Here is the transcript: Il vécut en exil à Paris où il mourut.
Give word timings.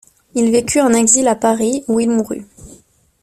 Il 0.33 0.51
vécut 0.51 0.81
en 0.81 0.93
exil 0.93 1.27
à 1.27 1.35
Paris 1.35 1.83
où 1.87 1.99
il 1.99 2.09
mourut. 2.09 2.47